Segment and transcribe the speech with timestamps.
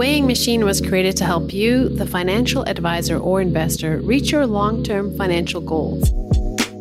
[0.00, 4.82] weighing machine was created to help you, the financial advisor or investor, reach your long
[4.82, 6.10] term financial goals.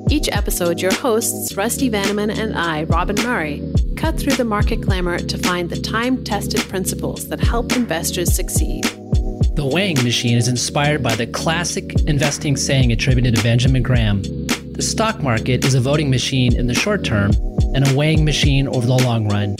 [0.09, 3.61] Each episode, your hosts, Rusty Vanneman and I, Robyn Murray,
[3.97, 8.85] cut through the market glamour to find the time tested principles that help investors succeed.
[8.85, 14.81] The weighing machine is inspired by the classic investing saying attributed to Benjamin Graham The
[14.81, 17.31] stock market is a voting machine in the short term
[17.75, 19.57] and a weighing machine over the long run.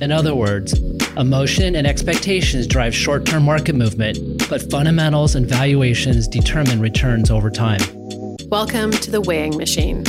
[0.00, 0.78] In other words,
[1.16, 7.50] emotion and expectations drive short term market movement, but fundamentals and valuations determine returns over
[7.50, 7.80] time.
[8.48, 10.04] Welcome to the weighing machine.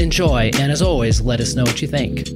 [0.00, 2.28] Enjoy, and as always, let us know what you think.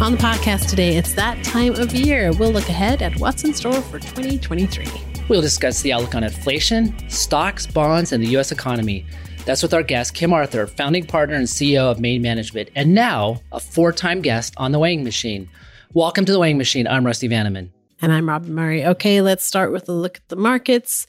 [0.00, 2.32] On the podcast today, it's that time of year.
[2.32, 4.86] We'll look ahead at what's in store for 2023.
[5.28, 8.52] We'll discuss the outlook on inflation, stocks, bonds, and the U.S.
[8.52, 9.04] economy.
[9.48, 13.40] That's with our guest, Kim Arthur, founding partner and CEO of Main Management, and now
[13.50, 15.48] a four time guest on The Weighing Machine.
[15.94, 16.86] Welcome to The Weighing Machine.
[16.86, 17.70] I'm Rusty Vanneman.
[18.02, 18.84] And I'm Robyn Murray.
[18.84, 21.06] Okay, let's start with a look at the markets.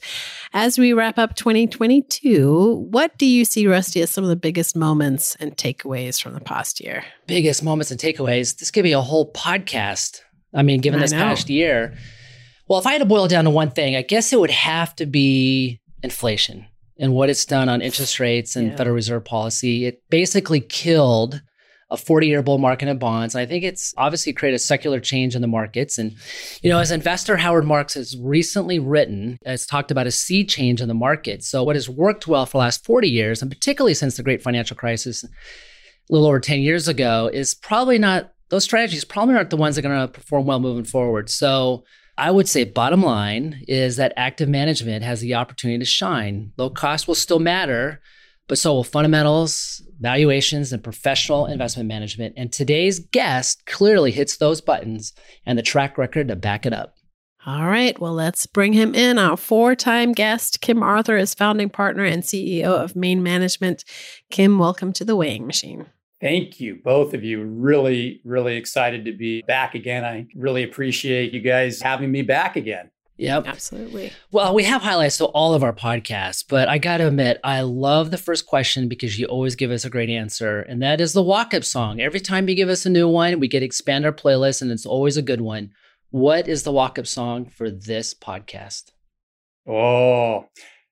[0.54, 4.74] As we wrap up 2022, what do you see, Rusty, as some of the biggest
[4.74, 7.04] moments and takeaways from the past year?
[7.26, 8.56] Biggest moments and takeaways.
[8.56, 10.22] This could be a whole podcast.
[10.54, 11.94] I mean, given this past year.
[12.68, 14.50] Well, if I had to boil it down to one thing, I guess it would
[14.50, 16.64] have to be inflation
[17.00, 18.76] and what it's done on interest rates and yeah.
[18.76, 19.86] Federal Reserve policy.
[19.86, 21.40] It basically killed
[21.90, 23.34] a 40 year bull market in bonds.
[23.34, 25.98] And I think it's obviously created a secular change in the markets.
[25.98, 26.14] And,
[26.62, 30.80] you know, as investor Howard Marks has recently written, has talked about a sea change
[30.80, 31.42] in the market.
[31.42, 34.42] So, what has worked well for the last 40 years, and particularly since the great
[34.42, 35.28] financial crisis a
[36.08, 39.84] little over 10 years ago, is probably not, those strategies probably aren't the ones that
[39.84, 41.28] are going to perform well moving forward.
[41.28, 41.84] So,
[42.20, 46.52] I would say bottom line is that active management has the opportunity to shine.
[46.58, 48.02] Low cost will still matter,
[48.46, 52.34] but so will fundamentals, valuations, and professional investment management.
[52.36, 55.14] And today's guest clearly hits those buttons
[55.46, 56.96] and the track record to back it up.
[57.46, 59.18] All right, well, let's bring him in.
[59.18, 63.82] Our four time guest, Kim Arthur, is founding partner and CEO of Main Management.
[64.30, 65.86] Kim, welcome to the weighing machine.
[66.20, 67.42] Thank you, both of you.
[67.42, 70.04] Really, really excited to be back again.
[70.04, 72.90] I really appreciate you guys having me back again.
[73.16, 73.46] Yep.
[73.46, 74.12] Absolutely.
[74.30, 77.60] Well, we have highlights to all of our podcasts, but I got to admit, I
[77.60, 80.60] love the first question because you always give us a great answer.
[80.60, 82.00] And that is the walk up song.
[82.00, 84.70] Every time you give us a new one, we get to expand our playlist, and
[84.70, 85.70] it's always a good one.
[86.10, 88.90] What is the walk up song for this podcast?
[89.68, 90.46] Oh,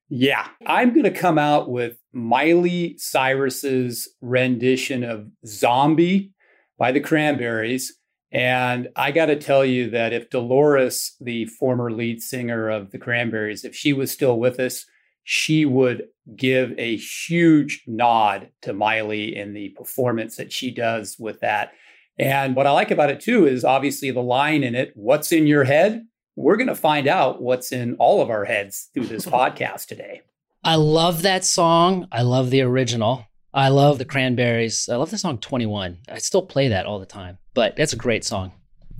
[0.08, 0.48] yeah.
[0.66, 6.32] I'm going to come out with Miley Cyrus's rendition of Zombie
[6.78, 7.98] by the Cranberries.
[8.30, 12.98] And I got to tell you that if Dolores, the former lead singer of the
[12.98, 14.84] Cranberries, if she was still with us,
[15.24, 16.04] she would
[16.36, 21.72] give a huge nod to Miley in the performance that she does with that.
[22.18, 25.46] And what I like about it too is obviously the line in it, what's in
[25.46, 26.04] your head?
[26.36, 30.22] We're going to find out what's in all of our heads through this podcast today.
[30.64, 32.08] I love that song.
[32.10, 33.26] I love the original.
[33.54, 34.88] I love the Cranberries.
[34.88, 35.98] I love the song 21.
[36.08, 38.52] I still play that all the time, but that's a great song.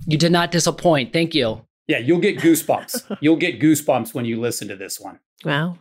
[0.07, 1.13] You did not disappoint.
[1.13, 1.65] Thank you.
[1.87, 3.17] Yeah, you'll get goosebumps.
[3.21, 5.19] you'll get goosebumps when you listen to this one.
[5.43, 5.77] Wow.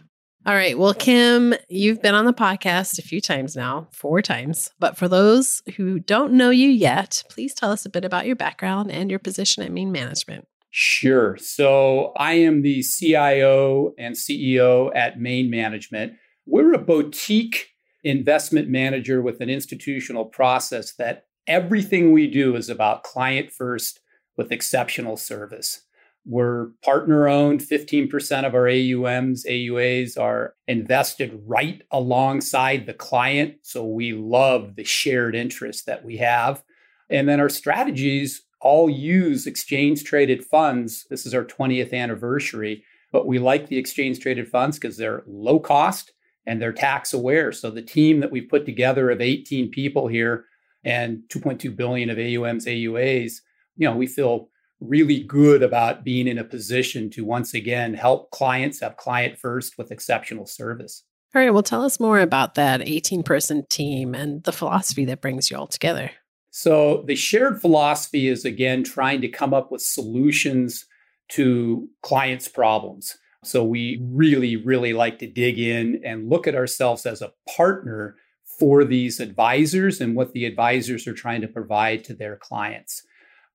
[0.47, 0.79] All right.
[0.79, 4.71] Well, Kim, you've been on the podcast a few times now, four times.
[4.79, 8.37] But for those who don't know you yet, please tell us a bit about your
[8.37, 10.47] background and your position at Main Management.
[10.71, 11.37] Sure.
[11.39, 16.15] So I am the CIO and CEO at Main Management.
[16.47, 17.69] We're a boutique
[18.05, 24.01] investment manager with an institutional process that everything we do is about client first
[24.37, 25.83] with exceptional service.
[26.25, 27.61] We're partner owned.
[27.61, 33.55] 15% of our AUMs, AUAs are invested right alongside the client.
[33.63, 36.63] So we love the shared interest that we have.
[37.09, 41.07] And then our strategies all use exchange traded funds.
[41.11, 45.61] This is our 20th anniversary, but we like the exchange traded funds because they're low
[45.61, 46.13] cost
[46.47, 47.53] and they're tax aware.
[47.53, 50.47] So the team that we've put together of 18 people here
[50.85, 53.41] and 2.2 billion of AUMs, AUAs,
[53.77, 54.49] you know, we feel
[54.81, 59.77] really good about being in a position to once again help clients have client first
[59.77, 61.05] with exceptional service.
[61.35, 65.21] All right, well, tell us more about that 18 person team and the philosophy that
[65.21, 66.11] brings you all together.
[66.51, 70.87] So, the shared philosophy is again trying to come up with solutions
[71.33, 73.17] to clients' problems.
[73.45, 78.17] So, we really, really like to dig in and look at ourselves as a partner
[78.59, 83.03] for these advisors and what the advisors are trying to provide to their clients.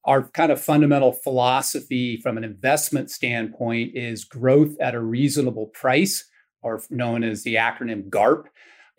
[0.05, 6.25] Our kind of fundamental philosophy from an investment standpoint is growth at a reasonable price,
[6.61, 8.47] or known as the acronym GARP.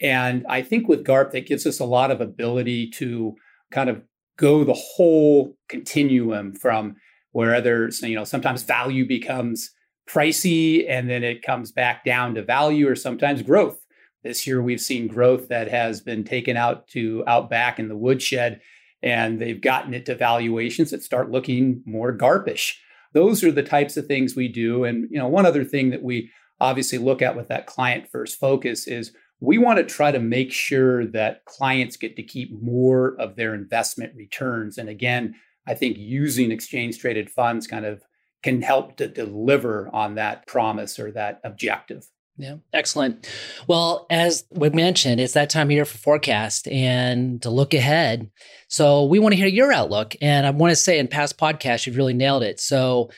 [0.01, 3.35] And I think with GARP, that gives us a lot of ability to
[3.75, 4.01] kind of
[4.39, 6.97] go the whole continuum from
[7.33, 9.71] whether you know sometimes value becomes
[10.09, 13.79] pricey and then it comes back down to value or sometimes growth.
[14.23, 17.97] This year we've seen growth that has been taken out to out back in the
[17.97, 18.61] woodshed
[19.03, 22.75] and they've gotten it to valuations that start looking more garpish.
[23.13, 26.03] Those are the types of things we do and you know one other thing that
[26.03, 26.31] we
[26.61, 29.13] obviously look at with that client first focus is
[29.45, 33.55] we want to try to make sure that clients get to keep more of their
[33.55, 35.35] investment returns and again
[35.67, 38.03] I think using exchange traded funds kind of
[38.43, 42.07] can help to deliver on that promise or that objective.
[42.37, 43.29] Yeah, excellent.
[43.69, 48.31] Well, as we mentioned, it's that time of year for forecast and to look ahead.
[48.69, 50.17] So we want to hear your outlook.
[50.21, 52.61] And I want to say in past podcasts, you've really nailed it.
[52.61, 53.11] So,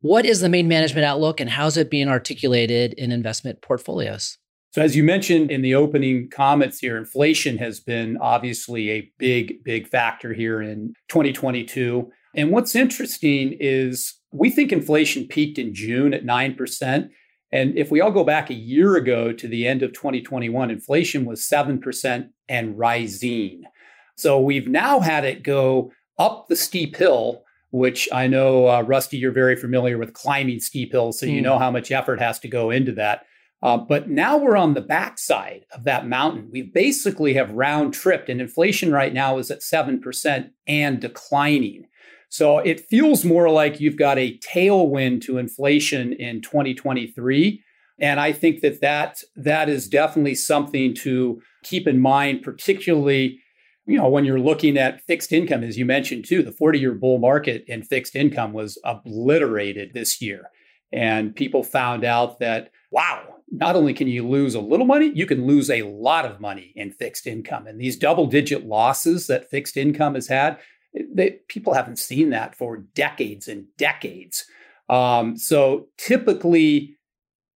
[0.00, 4.36] what is the Main management outlook and how's it being articulated in investment portfolios?
[4.74, 9.62] So, as you mentioned in the opening comments here, inflation has been obviously a big,
[9.62, 12.10] big factor here in 2022.
[12.34, 17.08] And what's interesting is we think inflation peaked in June at 9%.
[17.52, 21.24] And if we all go back a year ago to the end of 2021, inflation
[21.24, 23.62] was 7% and rising.
[24.16, 29.18] So we've now had it go up the steep hill, which I know, uh, Rusty,
[29.18, 31.20] you're very familiar with climbing steep hills.
[31.20, 31.30] So mm.
[31.30, 31.44] you hmm.
[31.44, 33.20] know how much effort has to go into that.
[33.62, 36.50] Uh, but now we're on the backside of that mountain.
[36.52, 41.86] We basically have round tripped, and inflation right now is at 7% and declining.
[42.28, 47.62] So it feels more like you've got a tailwind to inflation in 2023.
[48.00, 53.38] And I think that that, that is definitely something to keep in mind, particularly
[53.86, 56.94] you know, when you're looking at fixed income, as you mentioned too, the 40 year
[56.94, 60.50] bull market in fixed income was obliterated this year.
[60.92, 65.26] And people found out that, wow, not only can you lose a little money, you
[65.26, 67.66] can lose a lot of money in fixed income.
[67.66, 70.58] And these double digit losses that fixed income has had,
[71.12, 74.44] they, people haven't seen that for decades and decades.
[74.88, 76.96] Um, so typically,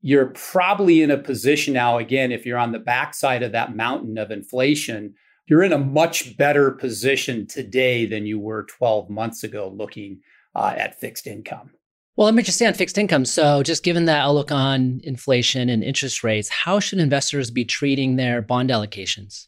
[0.01, 4.17] you're probably in a position now, again, if you're on the backside of that mountain
[4.17, 5.15] of inflation,
[5.47, 10.21] you're in a much better position today than you were 12 months ago looking
[10.55, 11.71] uh, at fixed income.
[12.19, 13.25] Well, let me just say on fixed income.
[13.25, 18.17] So, just given that outlook on inflation and interest rates, how should investors be treating
[18.17, 19.47] their bond allocations?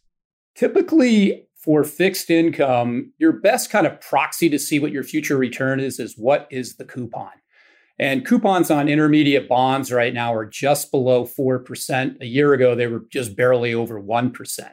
[0.55, 5.81] Typically, for fixed income, your best kind of proxy to see what your future return
[5.81, 7.33] is is what is the coupon.
[7.99, 12.21] And coupons on intermediate bonds right now are just below 4%.
[12.21, 14.71] A year ago, they were just barely over 1%.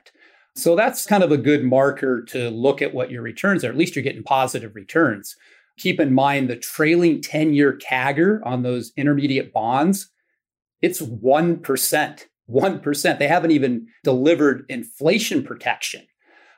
[0.56, 3.70] So that's kind of a good marker to look at what your returns are.
[3.70, 5.36] At least you're getting positive returns.
[5.78, 10.10] Keep in mind the trailing 10 year CAGR on those intermediate bonds,
[10.82, 12.26] it's 1%.
[12.50, 13.20] 1%.
[13.20, 16.08] They haven't even delivered inflation protection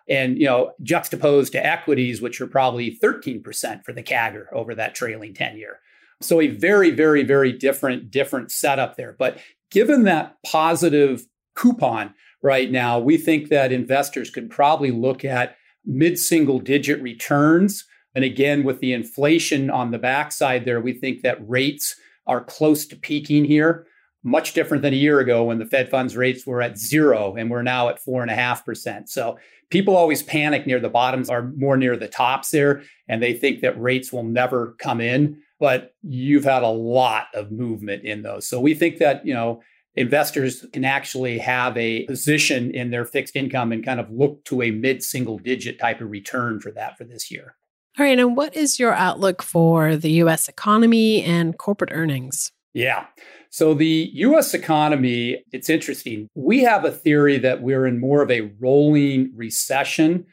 [0.09, 4.95] and you know juxtaposed to equities which are probably 13% for the CAGR over that
[4.95, 5.79] trailing 10 year.
[6.21, 9.15] So a very very very different different setup there.
[9.17, 9.39] But
[9.71, 11.25] given that positive
[11.55, 15.55] coupon right now, we think that investors could probably look at
[15.85, 17.85] mid-single digit returns
[18.15, 21.95] and again with the inflation on the backside there, we think that rates
[22.27, 23.85] are close to peaking here
[24.23, 27.49] much different than a year ago when the Fed funds rates were at zero and
[27.49, 29.09] we're now at four and a half percent.
[29.09, 29.37] So
[29.69, 33.61] people always panic near the bottoms are more near the tops there and they think
[33.61, 38.47] that rates will never come in but you've had a lot of movement in those
[38.47, 39.61] so we think that you know
[39.95, 44.61] investors can actually have a position in their fixed income and kind of look to
[44.61, 47.55] a mid single digit type of return for that for this year
[47.99, 53.05] all right and what is your outlook for the US economy and corporate earnings yeah
[53.51, 56.27] so the US economy, it's interesting.
[56.35, 60.25] We have a theory that we're in more of a rolling recession.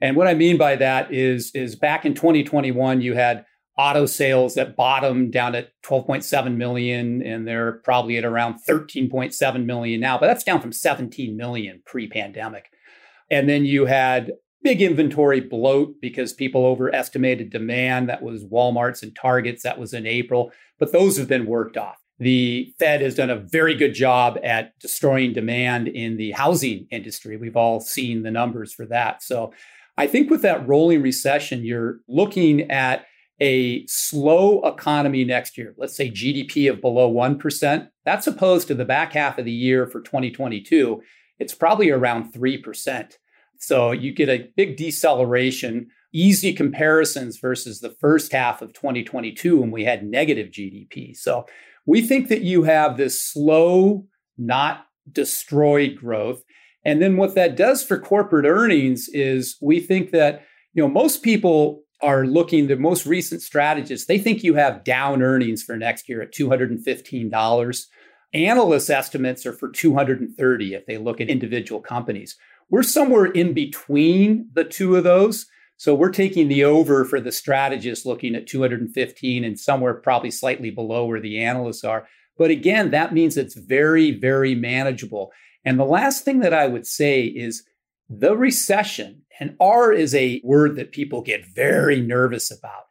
[0.00, 3.44] And what I mean by that is, is back in 2021, you had
[3.78, 10.00] auto sales that bottomed down at 12.7 million, and they're probably at around 13.7 million
[10.00, 12.70] now, but that's down from 17 million pre pandemic.
[13.30, 14.32] And then you had
[14.64, 18.08] big inventory bloat because people overestimated demand.
[18.08, 19.62] That was Walmart's and Target's.
[19.62, 23.36] That was in April, but those have been worked off the Fed has done a
[23.36, 27.36] very good job at destroying demand in the housing industry.
[27.36, 29.22] We've all seen the numbers for that.
[29.22, 29.52] So
[29.98, 33.06] I think with that rolling recession, you're looking at
[33.40, 37.88] a slow economy next year, let's say GDP of below 1%.
[38.04, 41.02] That's opposed to the back half of the year for 2022.
[41.40, 43.12] It's probably around 3%.
[43.66, 49.70] So you get a big deceleration, easy comparisons versus the first half of 2022 when
[49.70, 51.16] we had negative GDP.
[51.16, 51.46] So
[51.86, 54.06] we think that you have this slow,
[54.38, 56.42] not destroyed growth.
[56.84, 60.44] And then what that does for corporate earnings is we think that
[60.74, 65.22] you know, most people are looking, the most recent strategists, they think you have down
[65.22, 67.86] earnings for next year at $215.
[68.34, 72.36] Analyst estimates are for 230 if they look at individual companies.
[72.70, 75.46] We're somewhere in between the two of those.
[75.76, 80.70] So we're taking the over for the strategist looking at 215 and somewhere probably slightly
[80.70, 82.06] below where the analysts are.
[82.38, 85.32] But again, that means it's very, very manageable.
[85.64, 87.64] And the last thing that I would say is
[88.08, 92.84] the recession, and R is a word that people get very nervous about.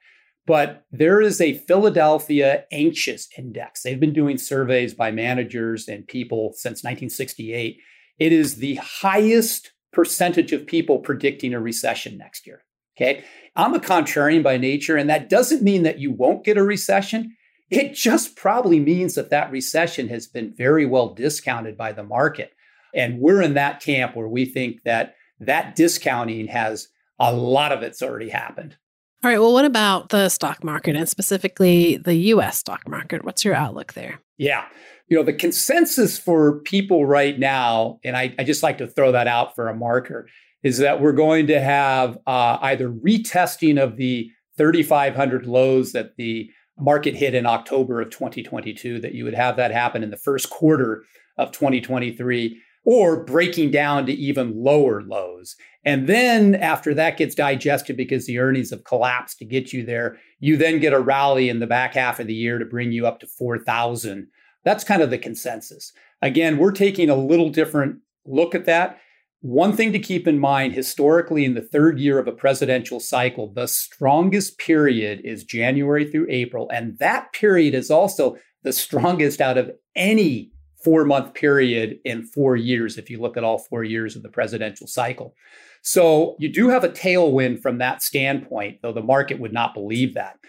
[0.45, 3.81] But there is a Philadelphia Anxious Index.
[3.81, 7.77] They've been doing surveys by managers and people since 1968.
[8.19, 12.63] It is the highest percentage of people predicting a recession next year.
[12.97, 13.23] Okay.
[13.55, 17.35] I'm a contrarian by nature, and that doesn't mean that you won't get a recession.
[17.69, 22.53] It just probably means that that recession has been very well discounted by the market.
[22.93, 26.89] And we're in that camp where we think that that discounting has
[27.19, 28.77] a lot of it's already happened.
[29.23, 29.39] All right.
[29.39, 33.23] Well, what about the stock market and specifically the US stock market?
[33.23, 34.19] What's your outlook there?
[34.37, 34.65] Yeah.
[35.07, 39.11] You know, the consensus for people right now, and I, I just like to throw
[39.11, 40.27] that out for a marker,
[40.63, 46.49] is that we're going to have uh, either retesting of the 3,500 lows that the
[46.77, 50.49] market hit in October of 2022, that you would have that happen in the first
[50.49, 51.03] quarter
[51.37, 55.55] of 2023, or breaking down to even lower lows.
[55.85, 60.17] And then after that gets digested because the earnings have collapsed to get you there,
[60.39, 63.05] you then get a rally in the back half of the year to bring you
[63.05, 64.27] up to 4,000.
[64.63, 65.91] That's kind of the consensus.
[66.21, 68.99] Again, we're taking a little different look at that.
[69.41, 73.51] One thing to keep in mind historically, in the third year of a presidential cycle,
[73.51, 76.69] the strongest period is January through April.
[76.73, 80.51] And that period is also the strongest out of any
[80.81, 84.29] four month period in four years, if you look at all four years of the
[84.29, 85.35] presidential cycle.
[85.81, 90.13] So you do have a tailwind from that standpoint, though the market would not believe
[90.13, 90.39] that.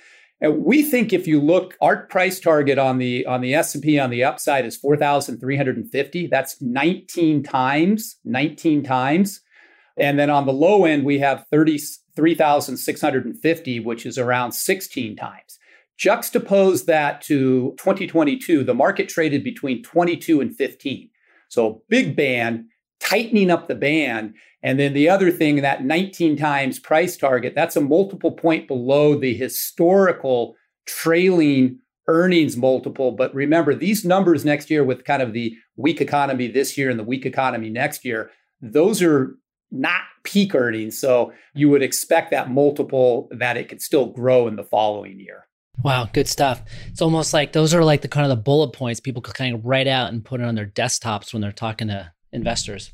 [0.40, 4.10] And we think if you look, our price target on the on the S&P on
[4.10, 6.26] the upside is 4,350.
[6.26, 9.40] That's 19 times, 19 times.
[9.96, 15.58] And then on the low end, we have 33,650, which is around 16 times.
[15.98, 21.08] Juxtapose that to 2022, the market traded between 22 and 15.
[21.48, 22.64] So big band,
[23.04, 24.34] tightening up the band.
[24.62, 29.14] And then the other thing, that 19 times price target, that's a multiple point below
[29.18, 30.56] the historical
[30.86, 33.12] trailing earnings multiple.
[33.12, 36.98] But remember, these numbers next year with kind of the weak economy this year and
[36.98, 38.30] the weak economy next year,
[38.60, 39.36] those are
[39.70, 40.98] not peak earnings.
[40.98, 45.46] So you would expect that multiple that it could still grow in the following year.
[45.82, 46.62] Wow, good stuff.
[46.86, 49.54] It's almost like those are like the kind of the bullet points people could kind
[49.54, 52.92] of write out and put it on their desktops when they're talking to investors.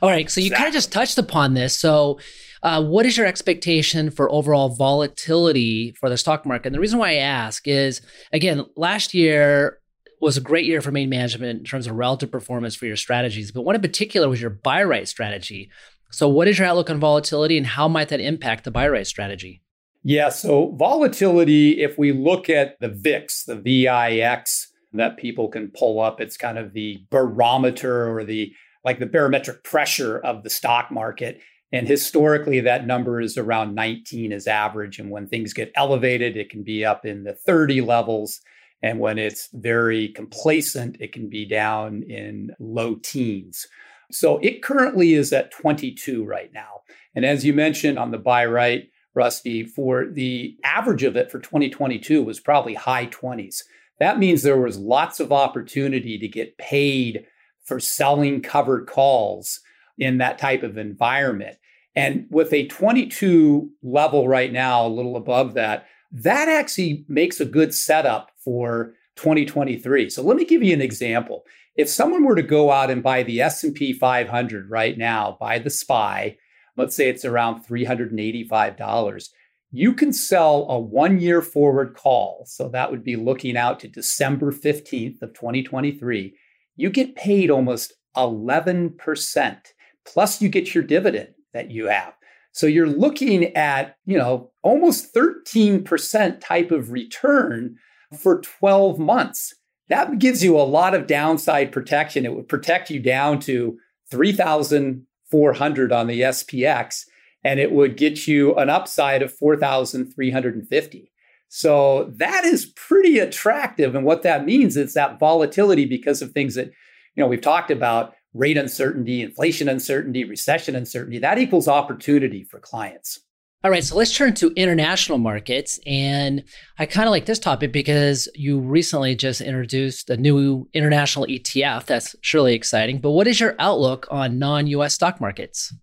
[0.00, 0.62] All right, so you exactly.
[0.62, 1.76] kind of just touched upon this.
[1.76, 2.18] So,
[2.62, 6.68] uh, what is your expectation for overall volatility for the stock market?
[6.68, 8.00] And the reason why I ask is,
[8.32, 9.80] again, last year
[10.20, 13.50] was a great year for Main management in terms of relative performance for your strategies,
[13.50, 15.70] but one in particular was your buy right strategy.
[16.10, 19.06] So, what is your outlook on volatility, and how might that impact the buy right
[19.06, 19.62] strategy?
[20.04, 26.00] Yeah, so volatility, if we look at the VIX, the VIX that people can pull
[26.00, 28.52] up, it's kind of the barometer or the
[28.84, 31.40] like the barometric pressure of the stock market.
[31.72, 34.98] And historically, that number is around 19 as average.
[34.98, 38.40] And when things get elevated, it can be up in the 30 levels.
[38.82, 43.66] And when it's very complacent, it can be down in low teens.
[44.10, 46.82] So it currently is at 22 right now.
[47.14, 51.38] And as you mentioned on the buy right, Rusty, for the average of it for
[51.38, 53.62] 2022 was probably high 20s.
[54.00, 57.26] That means there was lots of opportunity to get paid
[57.64, 59.60] for selling covered calls
[59.98, 61.56] in that type of environment.
[61.94, 67.44] And with a 22 level right now, a little above that, that actually makes a
[67.44, 70.10] good setup for 2023.
[70.10, 71.44] So let me give you an example.
[71.76, 75.70] If someone were to go out and buy the S&P 500 right now, buy the
[75.70, 76.36] SPY,
[76.76, 79.28] let's say it's around $385,
[79.70, 82.44] you can sell a 1-year forward call.
[82.46, 86.34] So that would be looking out to December 15th of 2023
[86.82, 89.56] you get paid almost 11%.
[90.04, 92.12] Plus, you get your dividend that you have.
[92.50, 97.76] So you're looking at, you know, almost 13% type of return
[98.18, 99.54] for 12 months.
[99.90, 102.26] That gives you a lot of downside protection.
[102.26, 103.78] It would protect you down to
[104.10, 107.04] 3,400 on the SPX,
[107.44, 111.11] and it would get you an upside of 4,350.
[111.54, 113.94] So that is pretty attractive.
[113.94, 117.70] And what that means is that volatility because of things that, you know, we've talked
[117.70, 123.20] about rate uncertainty, inflation uncertainty, recession uncertainty, that equals opportunity for clients.
[123.64, 125.78] All right, so let's turn to international markets.
[125.84, 126.42] And
[126.78, 131.84] I kind of like this topic because you recently just introduced a new international ETF.
[131.84, 132.98] That's surely exciting.
[132.98, 135.74] But what is your outlook on non US stock markets?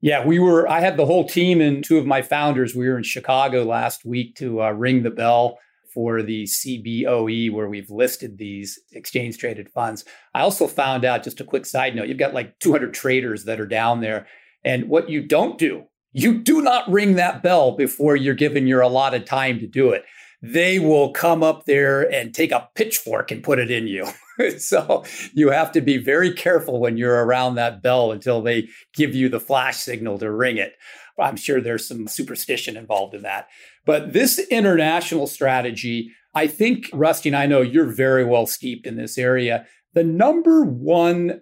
[0.00, 2.74] Yeah, we were, I had the whole team and two of my founders.
[2.74, 5.58] We were in Chicago last week to uh, ring the bell
[5.92, 10.04] for the CBOE, where we've listed these exchange traded funds.
[10.34, 13.58] I also found out, just a quick side note, you've got like 200 traders that
[13.58, 14.28] are down there.
[14.64, 18.80] And what you don't do you do not ring that bell before you're given your
[18.80, 20.04] allotted time to do it.
[20.40, 24.06] They will come up there and take a pitchfork and put it in you.
[24.58, 29.14] so you have to be very careful when you're around that bell until they give
[29.14, 30.74] you the flash signal to ring it.
[31.18, 33.48] I'm sure there's some superstition involved in that.
[33.84, 38.96] But this international strategy, I think, Rusty, and I know you're very well steeped in
[38.96, 39.66] this area.
[39.94, 41.40] The number one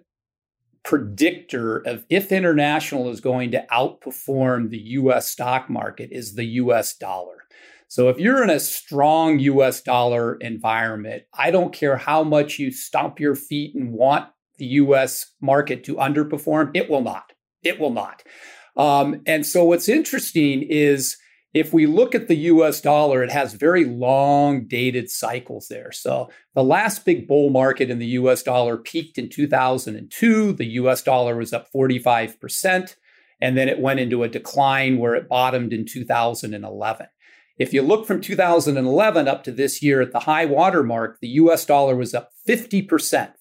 [0.83, 6.95] predictor of if international is going to outperform the US stock market is the US
[6.95, 7.36] dollar.
[7.87, 12.71] So if you're in a strong US dollar environment, I don't care how much you
[12.71, 17.31] stomp your feet and want the US market to underperform, it will not.
[17.63, 18.23] It will not.
[18.75, 21.17] Um, and so what's interesting is
[21.53, 25.91] if we look at the US dollar, it has very long dated cycles there.
[25.91, 30.53] So the last big bull market in the US dollar peaked in 2002.
[30.53, 32.95] The US dollar was up 45%,
[33.41, 37.07] and then it went into a decline where it bottomed in 2011.
[37.57, 41.29] If you look from 2011 up to this year at the high water mark, the
[41.29, 42.87] US dollar was up 50%,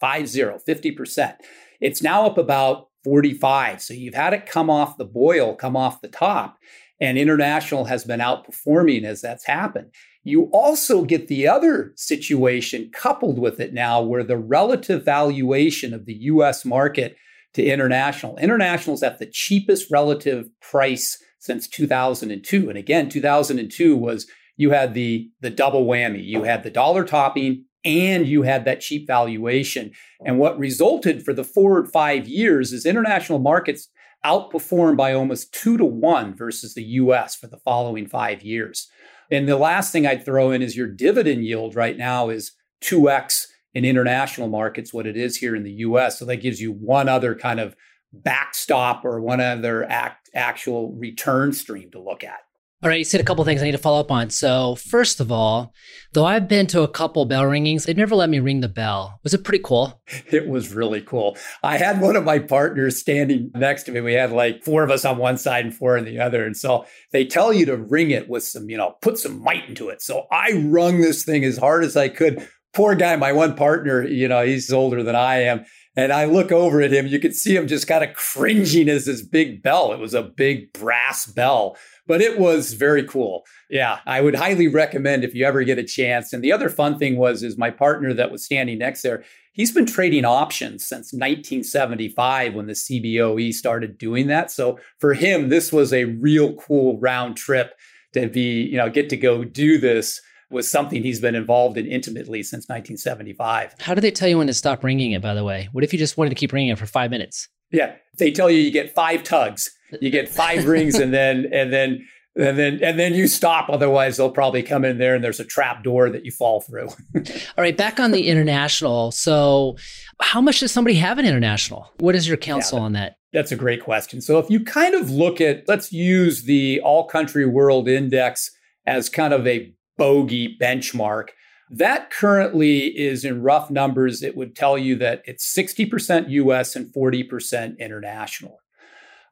[0.00, 1.35] 50, 50%.
[1.80, 3.82] It's now up about 45.
[3.82, 6.56] So you've had it come off the boil, come off the top.
[6.99, 9.92] And international has been outperforming as that's happened.
[10.25, 16.06] You also get the other situation coupled with it now where the relative valuation of
[16.06, 17.16] the US market
[17.52, 22.68] to international, international is at the cheapest relative price since 2002.
[22.68, 24.26] And again, 2002 was
[24.56, 26.24] you had the the double whammy.
[26.24, 29.92] You had the dollar topping and you had that cheap valuation.
[30.24, 33.88] And what resulted for the forward 5 years is international markets
[34.24, 38.88] outperformed by almost two to one versus the US for the following five years.
[39.30, 43.46] And the last thing I'd throw in is your dividend yield right now is 2x
[43.74, 46.18] in international markets, what it is here in the US.
[46.18, 47.76] So that gives you one other kind of
[48.12, 52.40] backstop or one other act, actual return stream to look at.
[52.83, 54.29] All right, you said a couple things I need to follow up on.
[54.29, 55.72] So, first of all,
[56.12, 59.18] though I've been to a couple bell ringings, they never let me ring the bell.
[59.25, 60.03] Was it pretty cool?
[60.31, 61.38] It was really cool.
[61.62, 64.03] I had one of my partners standing next to me.
[64.03, 66.44] We had like four of us on one side and four on the other.
[66.44, 69.68] And so they tell you to ring it with some, you know, put some might
[69.68, 70.03] into it.
[70.03, 72.46] So I rung this thing as hard as I could.
[72.75, 75.64] Poor guy, my one partner, you know, he's older than I am.
[75.96, 79.06] And I look over at him, you could see him just kind of cringing as
[79.06, 79.92] this big bell.
[79.92, 83.44] It was a big brass bell but it was very cool.
[83.68, 86.32] Yeah, I would highly recommend if you ever get a chance.
[86.32, 89.72] And the other fun thing was is my partner that was standing next there, he's
[89.72, 94.50] been trading options since 1975 when the CBOE started doing that.
[94.50, 97.74] So for him, this was a real cool round trip
[98.12, 101.87] to be, you know, get to go do this was something he's been involved in
[101.87, 103.74] intimately since 1975.
[103.80, 105.68] How do they tell you when to stop ringing it, by the way?
[105.72, 107.48] What if you just wanted to keep ringing it for five minutes?
[107.72, 109.70] Yeah, they tell you you get five tugs.
[110.00, 112.06] You get five rings, and then and then
[112.37, 113.68] and then and then you stop.
[113.68, 116.88] Otherwise, they'll probably come in there, and there's a trap door that you fall through.
[117.16, 117.22] All
[117.59, 119.11] right, back on the international.
[119.11, 119.76] So,
[120.20, 121.90] how much does somebody have in international?
[121.98, 123.16] What is your counsel yeah, on that?
[123.32, 124.20] That's a great question.
[124.20, 128.50] So, if you kind of look at, let's use the All Country World Index
[128.87, 131.28] as kind of a bogey benchmark.
[131.68, 136.92] That currently is in rough numbers, it would tell you that it's 60% US and
[136.92, 138.59] 40% international.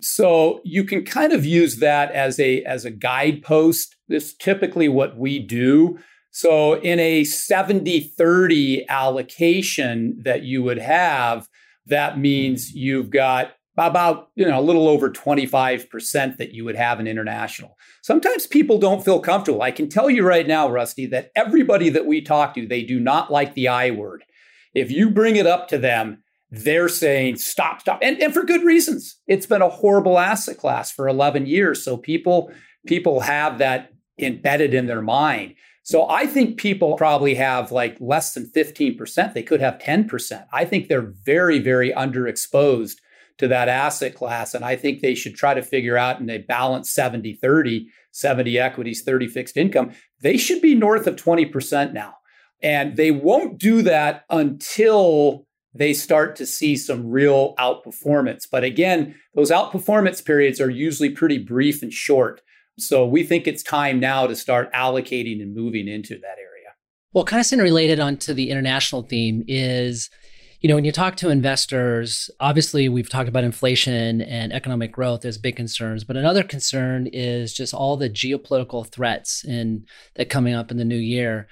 [0.00, 3.96] So you can kind of use that as a as a guidepost.
[4.09, 5.98] This is typically what we do.
[6.31, 11.48] So in a 70-30 allocation that you would have,
[11.87, 17.01] that means you've got about you know a little over 25% that you would have
[17.01, 17.77] in international.
[18.03, 19.63] Sometimes people don't feel comfortable.
[19.63, 23.01] I can tell you right now rusty that everybody that we talk to they do
[23.01, 24.25] not like the i word.
[24.75, 28.63] If you bring it up to them they're saying stop stop and, and for good
[28.63, 29.17] reasons.
[29.27, 32.53] It's been a horrible asset class for 11 years so people
[32.87, 35.55] people have that embedded in their mind.
[35.83, 39.35] So I think people probably have like less than 15%.
[39.35, 40.47] They could have 10%.
[40.51, 42.97] I think they're very, very underexposed
[43.38, 44.55] to that asset class.
[44.55, 48.59] And I think they should try to figure out in a balance 70 30, 70
[48.59, 49.92] equities, 30 fixed income.
[50.20, 52.14] They should be north of 20% now.
[52.62, 58.44] And they won't do that until they start to see some real outperformance.
[58.51, 62.40] But again, those outperformance periods are usually pretty brief and short.
[62.79, 66.68] So we think it's time now to start allocating and moving into that area.
[67.12, 70.11] Well, kind of related onto the international theme is,
[70.64, 75.27] you know, when you talk to investors, obviously we've talked about inflation and economic growth
[75.27, 80.55] as big concerns, but another concern is just all the geopolitical threats in that coming
[80.55, 81.48] up in the new year.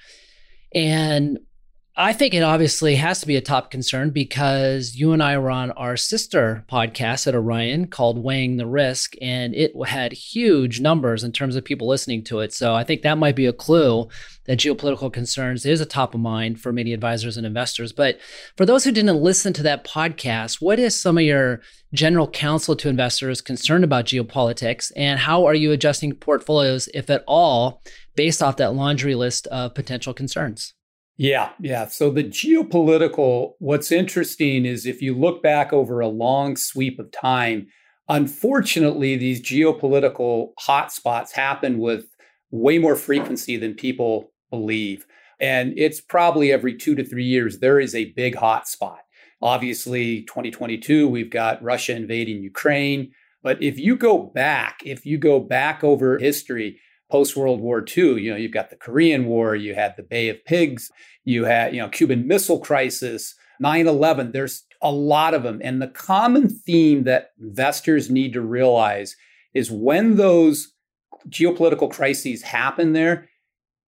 [0.73, 1.37] And
[1.95, 5.51] I think it obviously has to be a top concern because you and I were
[5.51, 11.23] on our sister podcast at Orion called Weighing the Risk, and it had huge numbers
[11.23, 12.51] in terms of people listening to it.
[12.51, 14.07] So I think that might be a clue
[14.45, 17.93] that geopolitical concerns is a top of mind for many advisors and investors.
[17.93, 18.17] But
[18.57, 21.61] for those who didn't listen to that podcast, what is some of your
[21.93, 27.23] general counsel to investors concerned about geopolitics, and how are you adjusting portfolios, if at
[27.27, 27.83] all,
[28.15, 30.73] based off that laundry list of potential concerns?
[31.17, 31.87] Yeah, yeah.
[31.87, 37.11] So the geopolitical, what's interesting is if you look back over a long sweep of
[37.11, 37.67] time,
[38.09, 42.05] unfortunately, these geopolitical hotspots happen with
[42.49, 45.05] way more frequency than people believe.
[45.39, 48.97] And it's probably every two to three years, there is a big hotspot.
[49.41, 53.11] Obviously, 2022, we've got Russia invading Ukraine.
[53.43, 56.79] But if you go back, if you go back over history,
[57.11, 60.29] post World War II, you know, you've got the Korean War, you had the Bay
[60.29, 60.91] of Pigs,
[61.23, 64.31] you had, you know, Cuban Missile Crisis, 9 11.
[64.31, 65.61] There's a lot of them.
[65.63, 69.15] And the common theme that investors need to realize
[69.53, 70.73] is when those
[71.29, 73.29] geopolitical crises happen there,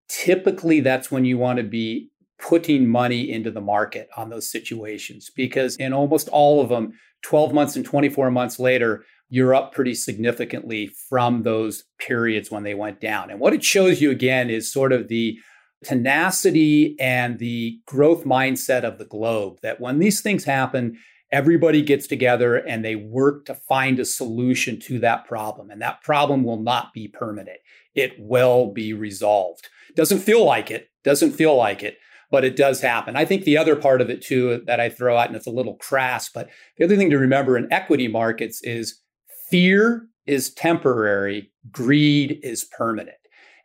[0.07, 5.31] typically that's when you want to be putting money into the market on those situations
[5.35, 6.91] because in almost all of them
[7.23, 12.73] 12 months and 24 months later you're up pretty significantly from those periods when they
[12.73, 13.29] went down.
[13.29, 15.37] And what it shows you again is sort of the
[15.83, 20.97] tenacity and the growth mindset of the globe that when these things happen,
[21.31, 25.69] everybody gets together and they work to find a solution to that problem.
[25.69, 27.59] And that problem will not be permanent,
[27.93, 29.69] it will be resolved.
[29.95, 31.97] Doesn't feel like it, doesn't feel like it,
[32.31, 33.15] but it does happen.
[33.15, 35.51] I think the other part of it too that I throw out, and it's a
[35.51, 39.01] little crass, but the other thing to remember in equity markets is
[39.49, 43.17] Fear is temporary, greed is permanent.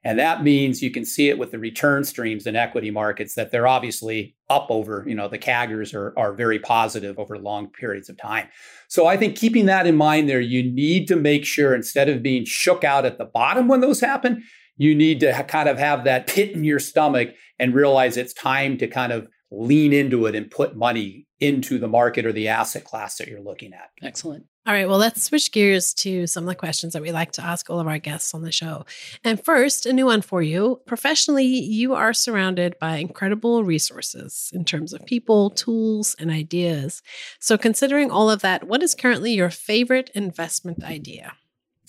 [0.02, 3.52] And that means you can see it with the return streams in equity markets that
[3.52, 8.08] they're obviously up over, you know, the CAGRs are, are very positive over long periods
[8.08, 8.48] of time.
[8.88, 12.22] So I think keeping that in mind there, you need to make sure instead of
[12.22, 14.42] being shook out at the bottom when those happen,
[14.78, 18.78] you need to kind of have that pit in your stomach and realize it's time
[18.78, 22.84] to kind of lean into it and put money into the market or the asset
[22.84, 23.90] class that you're looking at.
[24.02, 24.44] Excellent.
[24.66, 27.42] All right, well, let's switch gears to some of the questions that we like to
[27.42, 28.84] ask all of our guests on the show.
[29.24, 30.82] And first, a new one for you.
[30.86, 37.02] Professionally, you are surrounded by incredible resources in terms of people, tools, and ideas.
[37.40, 41.32] So, considering all of that, what is currently your favorite investment idea?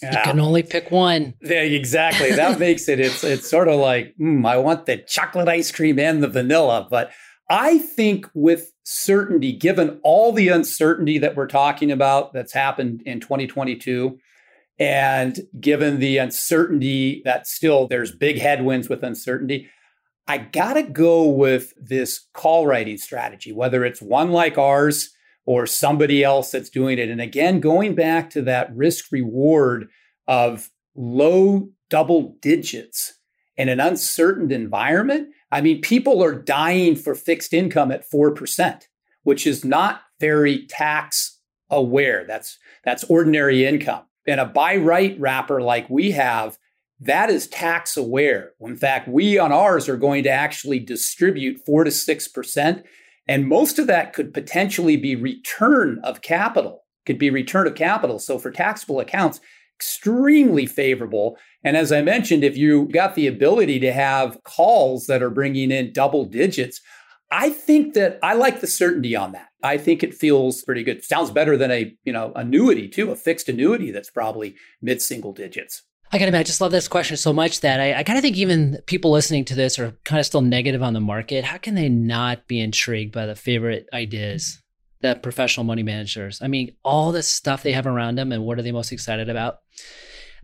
[0.01, 0.17] Yeah.
[0.17, 1.35] You can only pick one.
[1.41, 2.31] Yeah, exactly.
[2.31, 2.99] That makes it.
[2.99, 6.87] It's it's sort of like mm, I want the chocolate ice cream and the vanilla,
[6.89, 7.11] but
[7.51, 13.19] I think with certainty, given all the uncertainty that we're talking about that's happened in
[13.19, 14.17] 2022,
[14.79, 19.69] and given the uncertainty that still there's big headwinds with uncertainty,
[20.29, 25.09] I got to go with this call writing strategy, whether it's one like ours
[25.45, 27.09] or somebody else that's doing it.
[27.09, 29.89] And again, going back to that risk reward
[30.25, 33.15] of low double digits
[33.61, 38.81] in an uncertain environment, I mean, people are dying for fixed income at 4%,
[39.21, 42.25] which is not very tax aware.
[42.25, 44.01] That's that's ordinary income.
[44.25, 46.57] And a buy right wrapper like we have,
[47.01, 48.53] that is tax aware.
[48.59, 52.83] In fact, we on ours are going to actually distribute 4 to 6%,
[53.27, 56.83] and most of that could potentially be return of capital.
[57.05, 58.17] Could be return of capital.
[58.17, 59.39] So for taxable accounts,
[59.77, 61.37] extremely favorable.
[61.63, 65.71] And as I mentioned, if you got the ability to have calls that are bringing
[65.71, 66.81] in double digits,
[67.31, 69.47] I think that I like the certainty on that.
[69.63, 71.03] I think it feels pretty good.
[71.03, 75.31] Sounds better than a, you know, annuity too, a fixed annuity that's probably mid single
[75.31, 75.83] digits.
[76.11, 78.21] I gotta admit, I just love this question so much that I, I kind of
[78.21, 81.45] think even people listening to this are kind of still negative on the market.
[81.45, 84.61] How can they not be intrigued by the favorite ideas
[84.99, 86.41] that professional money managers?
[86.41, 89.29] I mean, all the stuff they have around them and what are they most excited
[89.29, 89.59] about?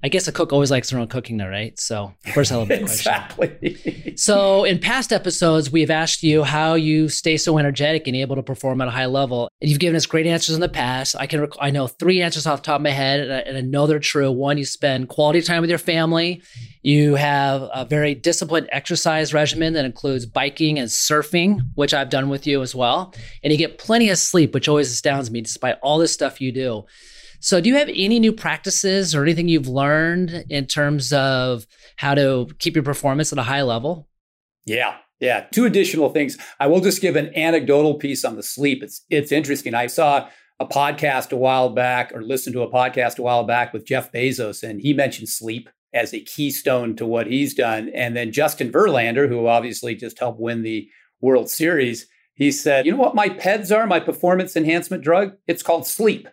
[0.03, 1.77] I guess a cook always likes their own cooking, though, right?
[1.79, 3.47] So, first element exactly.
[3.59, 3.65] question.
[3.65, 4.15] Exactly.
[4.15, 8.43] so, in past episodes, we've asked you how you stay so energetic and able to
[8.43, 9.49] perform at a high level.
[9.59, 11.15] And you've given us great answers in the past.
[11.17, 13.39] I can, rec- I know three answers off the top of my head, and I,
[13.39, 14.31] and I know they're true.
[14.31, 16.43] One, you spend quality time with your family.
[16.83, 22.29] You have a very disciplined exercise regimen that includes biking and surfing, which I've done
[22.29, 23.15] with you as well.
[23.43, 26.51] And you get plenty of sleep, which always astounds me, despite all this stuff you
[26.51, 26.85] do.
[27.39, 32.15] So, do you have any new practices or anything you've learned in terms of how
[32.15, 34.07] to keep your performance at a high level?
[34.65, 34.97] Yeah.
[35.19, 36.37] Yeah, two additional things.
[36.59, 38.83] I will just give an anecdotal piece on the sleep.
[38.83, 39.73] It's it's interesting.
[39.73, 43.73] I saw a podcast a while back or listened to a podcast a while back
[43.73, 47.89] with Jeff Bezos and he mentioned sleep as a keystone to what he's done.
[47.93, 50.87] And then Justin Verlander, who obviously just helped win the
[51.21, 55.33] World Series, he said, You know what my PEDs are, my performance enhancement drug?
[55.47, 56.27] It's called sleep.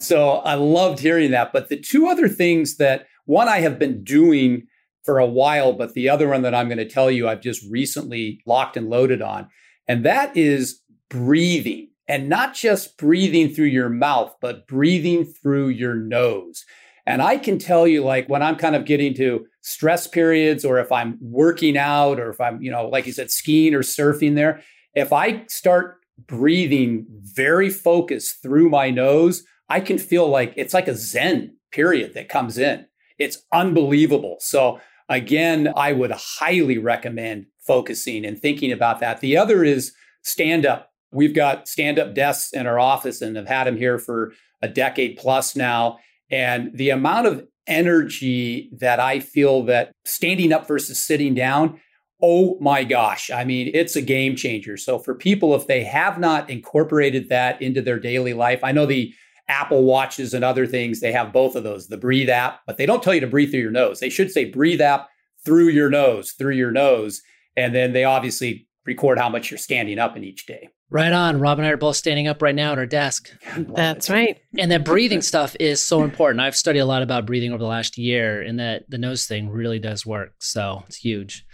[0.00, 1.52] So I loved hearing that.
[1.52, 4.66] But the two other things that one I have been doing
[5.04, 7.64] for a while, but the other one that I'm going to tell you I've just
[7.70, 9.48] recently locked and loaded on,
[9.86, 11.90] and that is breathing.
[12.10, 16.64] And not just breathing through your mouth, but breathing through your nose.
[17.06, 20.78] And I can tell you, like, when I'm kind of getting to stress periods, or
[20.78, 24.36] if I'm working out, or if I'm, you know, like you said, skiing or surfing
[24.36, 24.62] there,
[24.94, 30.88] if I start breathing very focused through my nose, I can feel like it's like
[30.88, 32.86] a Zen period that comes in.
[33.18, 34.36] It's unbelievable.
[34.40, 39.20] So, again, I would highly recommend focusing and thinking about that.
[39.20, 40.90] The other is stand up.
[41.12, 44.68] We've got stand up desks in our office and have had them here for a
[44.68, 45.98] decade plus now.
[46.30, 51.80] And the amount of energy that I feel that standing up versus sitting down,
[52.22, 53.30] oh my gosh.
[53.30, 54.76] I mean, it's a game changer.
[54.76, 58.86] So for people, if they have not incorporated that into their daily life, I know
[58.86, 59.14] the
[59.48, 62.86] Apple Watches and other things, they have both of those, the breathe app, but they
[62.86, 64.00] don't tell you to breathe through your nose.
[64.00, 65.08] They should say breathe app
[65.44, 67.22] through your nose, through your nose.
[67.56, 70.68] And then they obviously record how much you're standing up in each day.
[70.90, 71.38] Right on.
[71.38, 73.30] Rob and I are both standing up right now at our desk.
[73.56, 74.38] That's right.
[74.56, 76.40] And that breathing stuff is so important.
[76.40, 79.50] I've studied a lot about breathing over the last year, and that the nose thing
[79.50, 80.32] really does work.
[80.40, 81.44] So it's huge.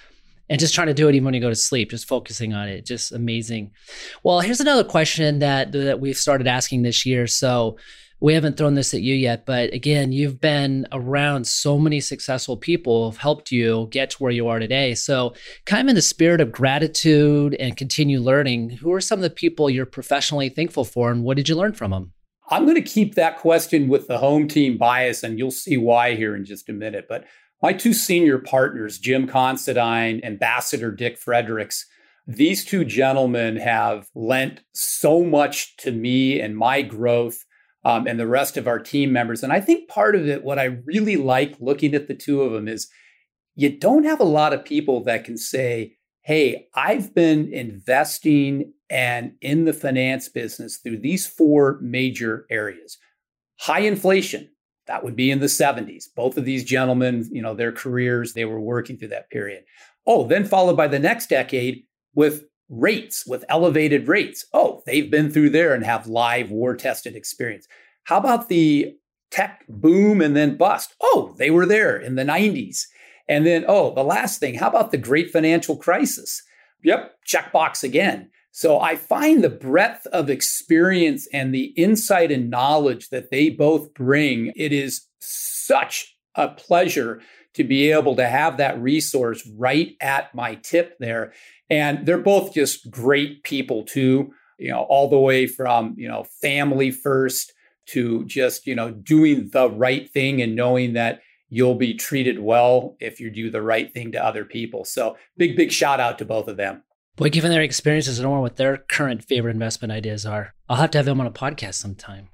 [0.48, 2.68] And just trying to do it even when you go to sleep, just focusing on
[2.68, 3.70] it, just amazing.
[4.22, 7.26] Well, here's another question that that we've started asking this year.
[7.26, 7.78] So
[8.24, 12.56] we haven't thrown this at you yet, but again, you've been around so many successful
[12.56, 14.94] people who've helped you get to where you are today.
[14.94, 15.34] So,
[15.66, 19.28] kind of in the spirit of gratitude and continue learning, who are some of the
[19.28, 22.12] people you're professionally thankful for, and what did you learn from them?
[22.48, 26.14] I'm going to keep that question with the home team bias, and you'll see why
[26.14, 27.06] here in just a minute.
[27.08, 27.24] But
[27.64, 31.86] my two senior partners, Jim Considine, Ambassador Dick Fredericks,
[32.26, 37.46] these two gentlemen have lent so much to me and my growth
[37.82, 39.42] um, and the rest of our team members.
[39.42, 42.52] And I think part of it, what I really like looking at the two of
[42.52, 42.90] them is
[43.54, 49.36] you don't have a lot of people that can say, Hey, I've been investing and
[49.40, 52.98] in the finance business through these four major areas.
[53.60, 54.50] High inflation,
[54.86, 56.04] that would be in the 70s.
[56.14, 59.64] Both of these gentlemen, you know, their careers, they were working through that period.
[60.06, 64.44] Oh, then followed by the next decade with rates with elevated rates.
[64.52, 67.66] Oh, they've been through there and have live war tested experience.
[68.04, 68.94] How about the
[69.30, 70.94] tech boom and then bust?
[71.00, 72.82] Oh, they were there in the 90s.
[73.28, 76.42] And then, oh, the last thing, how about the great financial crisis?
[76.82, 78.30] Yep, checkbox again.
[78.56, 83.92] So I find the breadth of experience and the insight and knowledge that they both
[83.94, 87.20] bring, it is such a pleasure
[87.54, 91.32] to be able to have that resource right at my tip there.
[91.68, 96.24] And they're both just great people too, you know, all the way from, you know,
[96.40, 97.52] family first
[97.86, 102.96] to just, you know, doing the right thing and knowing that you'll be treated well
[103.00, 104.84] if you do the right thing to other people.
[104.84, 106.84] So big, big shout out to both of them.
[107.16, 110.52] Boy, given their experiences, I don't know what their current favorite investment ideas are.
[110.68, 112.28] I'll have to have them on a podcast sometime.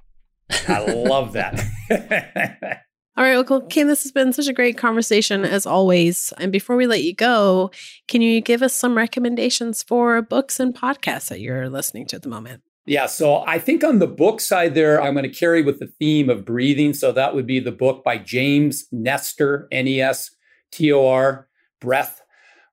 [0.67, 1.63] I love that.
[3.17, 6.33] All right, well, Kim, this has been such a great conversation as always.
[6.39, 7.69] And before we let you go,
[8.07, 12.23] can you give us some recommendations for books and podcasts that you're listening to at
[12.23, 12.63] the moment?
[12.85, 15.91] Yeah, so I think on the book side there, I'm going to carry with the
[15.99, 16.93] theme of breathing.
[16.93, 20.31] So that would be the book by James Nestor, N E S
[20.71, 21.47] T O R,
[21.79, 22.20] Breath.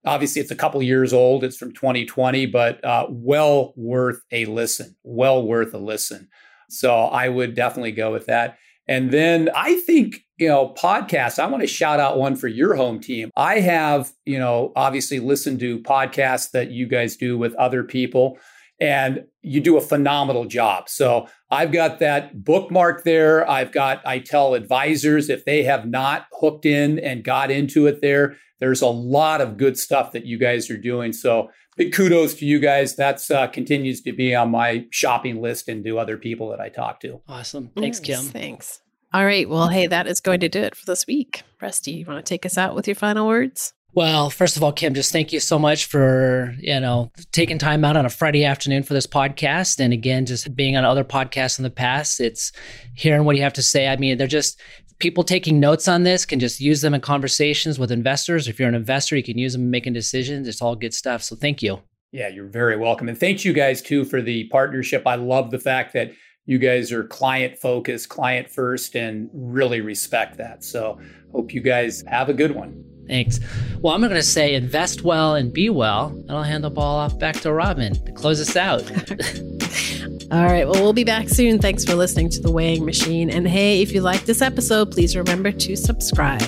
[0.04, 1.44] Obviously, it's a couple years old.
[1.44, 4.96] It's from 2020, but uh, well worth a listen.
[5.02, 6.28] Well worth a listen.
[6.70, 8.58] So I would definitely go with that.
[8.87, 12.74] And then I think, you know, podcasts, I want to shout out one for your
[12.74, 13.30] home team.
[13.37, 18.38] I have, you know, obviously listened to podcasts that you guys do with other people
[18.80, 20.88] and you do a phenomenal job.
[20.88, 23.48] So I've got that bookmark there.
[23.48, 28.00] I've got, I tell advisors if they have not hooked in and got into it
[28.00, 31.12] there, there's a lot of good stuff that you guys are doing.
[31.12, 32.96] So big kudos to you guys.
[32.96, 36.68] That's uh, continues to be on my shopping list and to other people that I
[36.68, 37.20] talk to.
[37.28, 37.70] Awesome.
[37.76, 38.24] Thanks, Kim.
[38.24, 38.80] Thanks.
[39.12, 39.48] All right.
[39.48, 41.42] Well, hey, that is going to do it for this week.
[41.62, 43.72] Rusty, you want to take us out with your final words?
[43.98, 47.84] Well, first of all, Kim, just thank you so much for, you know, taking time
[47.84, 49.80] out on a Friday afternoon for this podcast.
[49.80, 52.52] And again, just being on other podcasts in the past, it's
[52.94, 53.88] hearing what you have to say.
[53.88, 54.61] I mean, they're just
[55.00, 58.46] people taking notes on this can just use them in conversations with investors.
[58.46, 60.46] If you're an investor, you can use them in making decisions.
[60.46, 61.24] It's all good stuff.
[61.24, 61.80] So thank you.
[62.12, 63.08] Yeah, you're very welcome.
[63.08, 65.08] And thank you guys too for the partnership.
[65.08, 66.12] I love the fact that
[66.46, 70.62] you guys are client focused, client first, and really respect that.
[70.62, 71.00] So
[71.32, 72.84] hope you guys have a good one.
[73.08, 73.40] Thanks.
[73.80, 76.98] Well, I'm going to say invest well and be well, and I'll hand the ball
[76.98, 78.82] off back to Robyn to close us out.
[80.30, 80.68] All right.
[80.68, 81.58] Well, we'll be back soon.
[81.58, 83.30] Thanks for listening to The Weighing Machine.
[83.30, 86.42] And hey, if you like this episode, please remember to subscribe.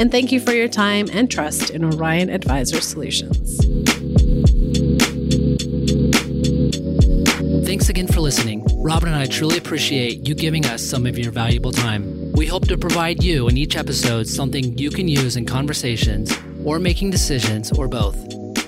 [0.00, 3.58] And thank you for your time and trust in Orion Advisor Solutions.
[7.64, 8.66] Thanks again for listening.
[8.82, 12.21] Robyn and I truly appreciate you giving us some of your valuable time.
[12.34, 16.32] We hope to provide you in each episode something you can use in conversations
[16.64, 18.16] or making decisions or both.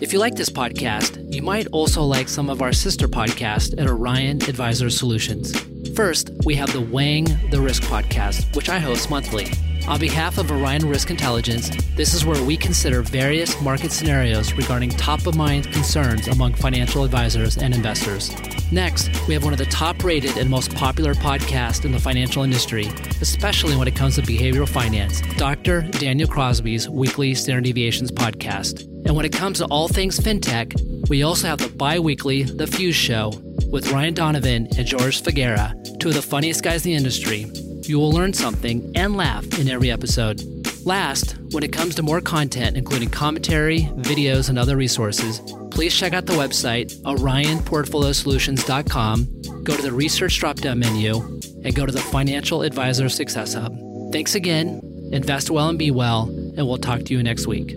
[0.03, 3.89] If you like this podcast, you might also like some of our sister podcasts at
[3.89, 5.59] Orion Advisor Solutions.
[5.95, 9.47] First, we have the Weighing the Risk podcast, which I host monthly.
[9.87, 14.89] On behalf of Orion Risk Intelligence, this is where we consider various market scenarios regarding
[14.89, 18.35] top of mind concerns among financial advisors and investors.
[18.73, 22.43] Next, we have one of the top rated and most popular podcasts in the financial
[22.43, 22.87] industry,
[23.21, 25.83] especially when it comes to behavioral finance, Dr.
[25.83, 28.85] Daniel Crosby's weekly Standard Deviations podcast.
[29.05, 32.67] And when it comes to all things fintech, we also have the bi weekly The
[32.67, 33.35] Fuse Show
[33.71, 37.51] with Ryan Donovan and George Figuera, two of the funniest guys in the industry
[37.89, 40.41] you will learn something and laugh in every episode.
[40.87, 46.13] Last, when it comes to more content, including commentary, videos, and other resources, please check
[46.13, 51.17] out the website orionportfoliosolutions.com, go to the research drop down menu,
[51.65, 53.77] and go to the Financial Advisor Success Hub.
[54.13, 54.81] Thanks again,
[55.13, 57.77] invest well and be well, and we'll talk to you next week.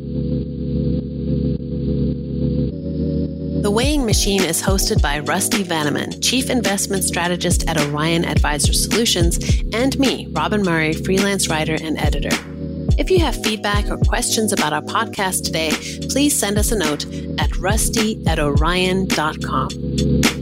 [3.68, 9.62] The Weighing Machine is hosted by Rusty Vanneman, Chief Investment Strategist at Orion Advisor Solutions,
[9.74, 12.30] and me, Robyn Murray, freelance writer and editor.
[12.98, 15.72] If you have feedback or questions about our podcast today,
[16.08, 17.06] please send us a note
[17.42, 20.37] at rusty at orion.com.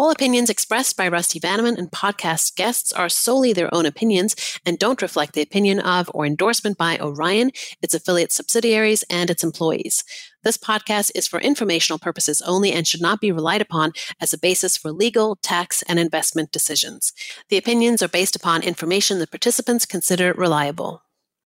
[0.00, 4.34] All opinions expressed by Rusty Vanneman and podcast guests are solely their own opinions
[4.64, 7.50] and don't reflect the opinion of or endorsement by Orion,
[7.82, 10.02] its affiliate subsidiaries, and its employees.
[10.42, 14.38] This podcast is for informational purposes only and should not be relied upon as a
[14.38, 17.12] basis for legal, tax, and investment decisions.
[17.50, 21.02] The opinions are based upon information the participants consider reliable.